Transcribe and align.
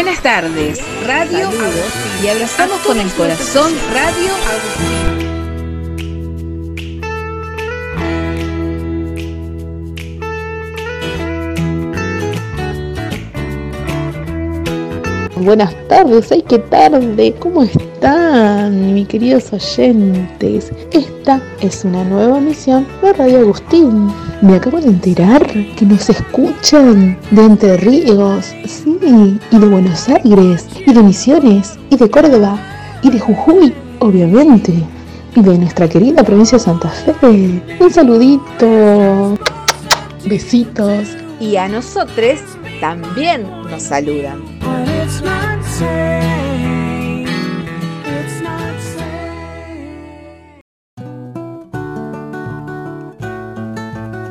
Buenas 0.00 0.22
tardes, 0.22 0.78
Radio 1.04 1.50
y 2.22 2.28
abrazamos 2.28 2.78
con 2.82 3.00
el 3.00 3.10
corazón 3.14 3.72
Radio 3.92 4.30
Agustín. 4.46 5.08
Buenas 15.44 15.74
tardes, 15.88 16.30
ay 16.30 16.42
qué 16.42 16.60
tarde, 16.60 17.34
¿cómo 17.40 17.64
están 17.98 18.94
mis 18.94 19.08
queridos 19.08 19.52
oyentes? 19.52 20.70
Esta 20.92 21.42
es 21.60 21.84
una 21.84 22.04
nueva 22.04 22.38
emisión 22.38 22.86
de 23.02 23.12
Radio 23.12 23.40
Agustín. 23.40 24.08
Me 24.40 24.54
acabo 24.54 24.80
de 24.80 24.86
enterar 24.86 25.44
que 25.44 25.84
nos 25.84 26.08
escuchan 26.08 27.18
de 27.32 27.44
Entre 27.44 27.76
Ríos, 27.78 28.54
sí, 28.66 28.96
y 29.50 29.58
de 29.58 29.66
Buenos 29.66 30.08
Aires, 30.08 30.68
y 30.86 30.92
de 30.92 31.02
Misiones, 31.02 31.76
y 31.90 31.96
de 31.96 32.08
Córdoba, 32.08 32.56
y 33.02 33.10
de 33.10 33.18
Jujuy, 33.18 33.74
obviamente, 33.98 34.72
y 35.34 35.42
de 35.42 35.58
nuestra 35.58 35.88
querida 35.88 36.22
provincia 36.22 36.56
de 36.56 36.64
Santa 36.64 36.90
Fe. 36.90 37.60
Un 37.80 37.90
saludito, 37.90 39.36
besitos. 40.24 41.16
Y 41.40 41.56
a 41.56 41.66
nosotros 41.66 42.38
también 42.80 43.42
nos 43.68 43.82
saludan. 43.82 44.77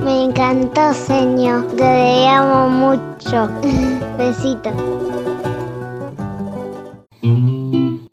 Me 0.08 0.24
encantó, 0.24 0.94
señor. 0.94 1.68
Te 1.76 2.30
amo 2.30 2.70
mucho. 2.70 3.50
Besito. 4.18 4.70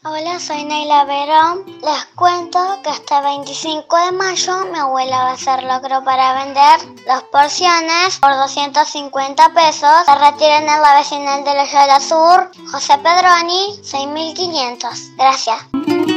Hola, 0.04 0.40
soy 0.40 0.64
Neila 0.64 1.04
Verón. 1.04 1.64
Les 1.66 2.04
cuento 2.16 2.58
que 2.82 2.90
el 3.14 3.22
25 3.22 3.96
de 4.06 4.10
mayo 4.10 4.64
mi 4.72 4.78
abuela 4.80 5.18
va 5.18 5.30
a 5.30 5.32
hacer 5.34 5.62
locro 5.62 6.02
para 6.02 6.44
vender 6.44 6.80
dos 7.06 7.22
porciones 7.30 8.18
por 8.20 8.34
250 8.38 9.50
pesos. 9.50 10.04
Se 10.04 10.14
retiren 10.16 10.68
en 10.68 10.82
la 10.82 10.96
vecinal 10.96 11.44
de 11.44 11.54
Loyola 11.54 12.00
Sur, 12.00 12.50
José 12.72 12.98
Pedroni, 12.98 13.78
6500. 13.84 14.90
Gracias. 15.16 16.13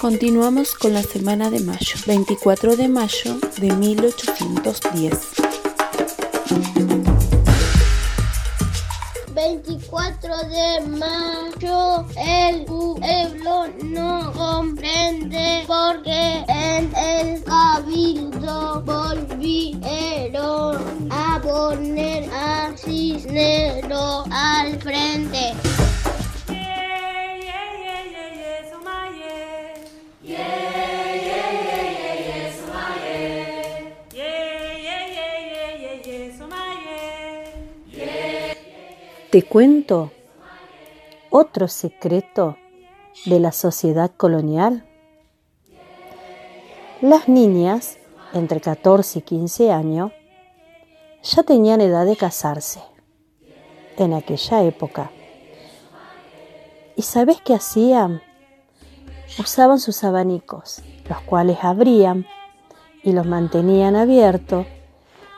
Continuamos 0.00 0.74
con 0.76 0.94
la 0.94 1.02
semana 1.02 1.50
de 1.50 1.60
mayo, 1.60 1.96
24 2.06 2.74
de 2.74 2.88
mayo 2.88 3.38
de 3.58 3.70
1810. 3.70 5.12
24 9.34 10.36
de 10.48 10.80
mayo 10.86 12.06
el 12.16 12.64
pueblo 12.64 13.66
no 13.84 14.32
comprende 14.32 15.64
porque 15.66 16.46
en 16.48 16.90
el 16.96 17.44
cabildo 17.44 18.82
volvieron 18.86 19.52
a 21.10 21.38
poner 21.42 22.30
a 22.32 22.72
Cisnero 22.74 24.24
al 24.30 24.80
frente. 24.80 25.69
Te 39.30 39.44
cuento 39.44 40.10
otro 41.30 41.68
secreto 41.68 42.56
de 43.26 43.38
la 43.38 43.52
sociedad 43.52 44.10
colonial. 44.16 44.84
Las 47.00 47.28
niñas, 47.28 47.98
entre 48.32 48.60
14 48.60 49.20
y 49.20 49.22
15 49.22 49.70
años, 49.70 50.10
ya 51.22 51.44
tenían 51.44 51.80
edad 51.80 52.06
de 52.06 52.16
casarse 52.16 52.80
en 53.98 54.14
aquella 54.14 54.64
época. 54.64 55.12
¿Y 56.96 57.02
sabes 57.02 57.40
qué 57.40 57.54
hacían? 57.54 58.22
Usaban 59.38 59.78
sus 59.78 60.02
abanicos, 60.02 60.82
los 61.08 61.20
cuales 61.20 61.58
abrían 61.62 62.26
y 63.04 63.12
los 63.12 63.26
mantenían 63.26 63.94
abiertos 63.94 64.66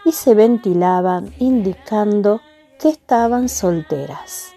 y 0.06 0.12
se 0.12 0.34
ventilaban 0.34 1.34
indicando 1.38 2.40
que 2.82 2.88
estaban 2.88 3.48
solteras. 3.48 4.54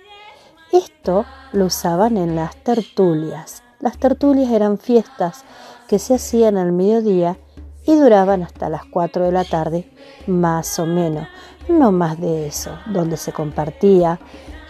Esto 0.72 1.26
lo 1.54 1.66
usaban 1.66 2.18
en 2.18 2.36
las 2.36 2.56
tertulias. 2.56 3.62
Las 3.80 4.00
tertulias 4.00 4.50
eran 4.50 4.80
fiestas 4.80 5.46
que 5.88 6.00
se 6.00 6.16
hacían 6.16 6.58
al 6.58 6.72
mediodía 6.72 7.38
y 7.86 7.94
duraban 7.96 8.42
hasta 8.42 8.68
las 8.68 8.84
4 8.86 9.26
de 9.26 9.32
la 9.32 9.44
tarde, 9.44 9.88
más 10.26 10.80
o 10.80 10.88
menos, 10.88 11.28
no 11.68 11.92
más 11.92 12.20
de 12.20 12.48
eso, 12.48 12.76
donde 12.88 13.16
se 13.16 13.32
compartía 13.32 14.20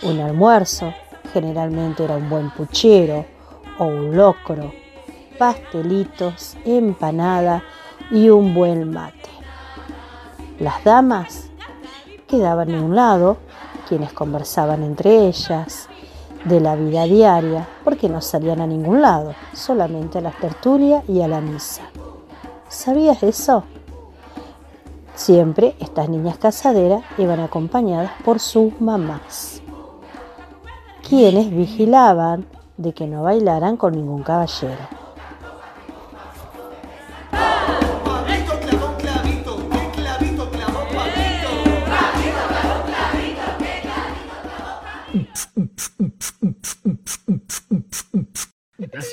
un 0.04 0.20
almuerzo, 0.20 0.94
generalmente 1.32 2.04
era 2.04 2.18
un 2.18 2.30
buen 2.30 2.52
puchero 2.52 3.26
o 3.80 3.86
un 3.86 4.18
locro, 4.18 4.74
pastelitos, 5.40 6.58
empanada 6.66 7.64
y 8.12 8.28
un 8.28 8.54
buen 8.54 8.92
mate. 8.92 9.30
Las 10.60 10.84
damas 10.84 11.52
quedaban 12.28 12.70
en 12.70 12.84
un 12.84 12.96
lado, 12.96 13.38
quienes 13.88 14.14
conversaban 14.14 14.84
entre 14.84 15.28
ellas 15.28 15.88
de 16.46 16.60
la 16.60 16.76
vida 16.76 17.06
diaria, 17.06 17.68
porque 17.84 18.08
no 18.10 18.22
salían 18.22 18.62
a 18.62 18.68
ningún 18.68 19.02
lado, 19.02 19.34
solamente 19.54 20.20
a 20.20 20.22
las 20.22 20.38
tertulias 20.40 21.04
y 21.10 21.22
a 21.22 21.28
la 21.28 21.42
misa. 21.42 21.84
¿Sabías 22.70 23.24
eso? 23.24 23.64
Siempre 25.16 25.76
estas 25.80 26.10
niñas 26.10 26.38
casaderas 26.38 27.04
iban 27.18 27.40
acompañadas 27.40 28.12
por 28.24 28.40
sus 28.40 28.80
mamás, 28.82 29.62
quienes 31.08 31.50
vigilaban 31.50 32.46
de 32.78 32.94
que 32.94 33.08
no 33.08 33.24
bailaran 33.24 33.78
con 33.78 33.94
ningún 33.94 34.24
caballero. 34.24 34.95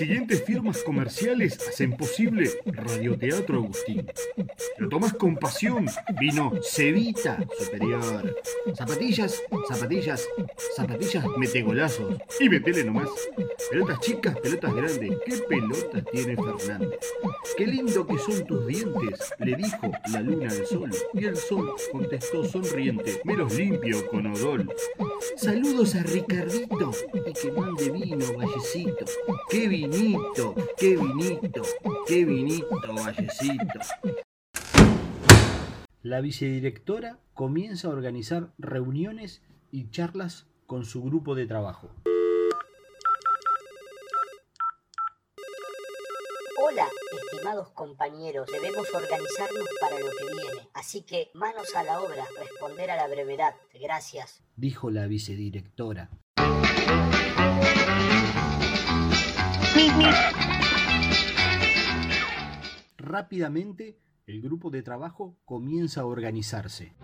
Las 0.05 0.42
comerciales 0.79 1.59
hacen 1.69 1.97
posible 1.97 2.51
Radioteatro 2.67 3.59
Agustín. 3.59 4.07
Lo 4.79 4.89
tomas 4.89 5.13
con 5.13 5.37
pasión. 5.37 5.87
Vino 6.19 6.53
Cevita 6.63 7.39
Superior. 7.59 8.37
Zapatillas, 8.75 9.43
zapatillas, 9.69 10.29
zapatillas 10.77 11.25
metegolazos. 11.37 12.17
Y 12.41 12.49
metele 12.49 12.85
nomás. 12.85 13.09
Pelotas 13.71 14.01
chicas, 14.01 14.39
pelotas 14.41 14.75
grandes. 14.75 15.19
¿Qué 15.27 15.37
pelotas 15.49 16.05
tiene 16.11 16.37
Fernández? 16.37 17.01
Qué 17.57 17.67
lindo 17.67 18.07
que 18.07 18.19
son 18.19 18.47
tus 18.47 18.67
dientes, 18.67 19.35
le 19.39 19.57
dijo 19.57 19.93
la 20.13 20.21
luna 20.21 20.51
al 20.51 20.67
sol. 20.67 20.91
Y 21.15 21.25
el 21.27 21.37
sol 21.37 21.75
contestó 21.91 22.45
sonriente. 22.45 23.21
Me 23.25 23.37
los 23.37 23.55
limpio 23.55 24.07
con 24.09 24.27
odol. 24.27 24.73
Saludos 25.37 25.95
a 25.95 26.03
Ricardito 26.03 26.93
y 27.15 27.33
que 27.33 27.53
mande 27.53 27.91
vino, 27.91 28.27
vallecito. 28.37 29.05
¡Qué 29.51 29.69
vinito! 29.69 30.55
¡Qué 30.77 30.97
vinito! 30.97 31.63
¡Qué 32.07 32.25
vinito, 32.25 32.67
vallecito! 32.95 33.79
La 36.03 36.21
vicedirectora 36.21 37.19
comienza 37.35 37.89
a 37.89 37.93
organizar 37.93 38.53
reuniones 38.59 39.43
y 39.71 39.91
charlas 39.91 40.47
con 40.67 40.85
su 40.85 41.03
grupo 41.03 41.35
de 41.35 41.47
trabajo. 41.47 41.91
Hola, 46.65 46.89
estimados 47.33 47.71
compañeros, 47.71 48.47
debemos 48.51 48.87
organizarnos 48.93 49.69
para 49.81 49.99
lo 49.99 50.07
que 50.07 50.25
viene. 50.25 50.69
Así 50.75 51.03
que 51.03 51.31
manos 51.35 51.75
a 51.75 51.83
la 51.83 52.01
obra, 52.01 52.25
responder 52.39 52.91
a 52.91 52.97
la 52.97 53.09
brevedad. 53.09 53.55
Gracias. 53.75 54.43
Dijo 54.57 54.91
la 54.91 55.07
vicedirectora. 55.07 56.11
Rápidamente, 63.13 63.99
el 64.27 64.41
grupo 64.41 64.71
de 64.71 64.83
trabajo 64.83 65.37
comienza 65.45 66.01
a 66.01 66.07
organizarse. 66.07 66.95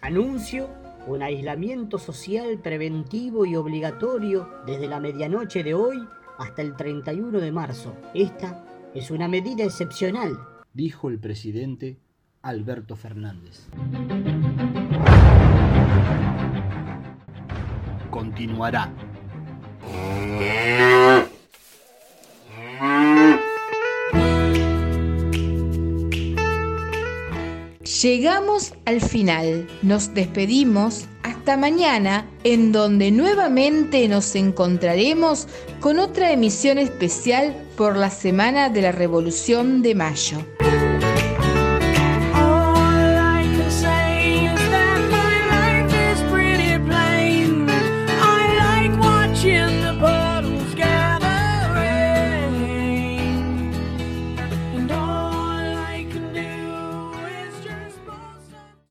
Anuncio 0.00 0.70
un 1.08 1.22
aislamiento 1.22 1.98
social 1.98 2.60
preventivo 2.62 3.44
y 3.44 3.56
obligatorio 3.56 4.48
desde 4.64 4.86
la 4.86 5.00
medianoche 5.00 5.64
de 5.64 5.74
hoy 5.74 5.98
hasta 6.38 6.62
el 6.62 6.76
31 6.76 7.40
de 7.40 7.50
marzo. 7.50 7.96
Esta 8.14 8.64
es 8.94 9.10
una 9.10 9.26
medida 9.26 9.64
excepcional, 9.64 10.38
dijo 10.74 11.08
el 11.08 11.18
presidente 11.18 11.98
Alberto 12.40 12.94
Fernández. 12.94 13.68
Continuará. 18.34 18.92
Llegamos 28.02 28.74
al 28.86 29.00
final. 29.00 29.68
Nos 29.82 30.12
despedimos 30.14 31.04
hasta 31.22 31.56
mañana, 31.56 32.26
en 32.42 32.72
donde 32.72 33.12
nuevamente 33.12 34.08
nos 34.08 34.34
encontraremos 34.34 35.46
con 35.78 36.00
otra 36.00 36.32
emisión 36.32 36.78
especial 36.78 37.54
por 37.76 37.96
la 37.96 38.10
Semana 38.10 38.68
de 38.68 38.82
la 38.82 38.90
Revolución 38.90 39.80
de 39.82 39.94
Mayo. 39.94 40.44